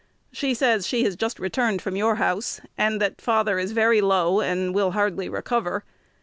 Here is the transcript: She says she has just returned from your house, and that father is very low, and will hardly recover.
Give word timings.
She 0.31 0.55
says 0.55 0.87
she 0.87 1.03
has 1.03 1.15
just 1.15 1.39
returned 1.39 1.79
from 1.83 1.95
your 1.95 2.15
house, 2.15 2.59
and 2.75 2.99
that 2.99 3.21
father 3.21 3.59
is 3.59 3.71
very 3.71 4.01
low, 4.01 4.39
and 4.41 4.73
will 4.73 4.93
hardly 4.93 5.29
recover. 5.29 5.83